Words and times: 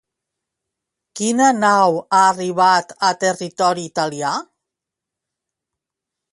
Quina 1.19 1.49
nau 1.57 1.99
ha 1.99 2.23
arribat 2.31 2.97
a 3.11 3.11
territori 3.27 3.87
italià? 3.93 4.35